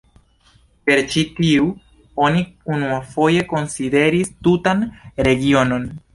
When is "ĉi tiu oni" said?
1.15-2.41